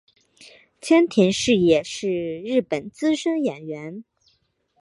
[0.81, 4.03] 千田是也是日本资深演员。